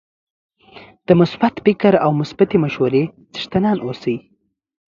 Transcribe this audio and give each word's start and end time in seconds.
د 1.07 1.09
مثبت 1.21 1.53
فکر 1.65 1.93
او 2.03 2.09
مثبتې 2.21 2.57
مشورې 2.65 3.03
څښتنان 3.33 3.77
اوسئ 3.85 4.15